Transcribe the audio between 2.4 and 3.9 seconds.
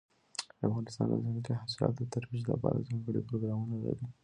لپاره ځانګړي پروګرامونه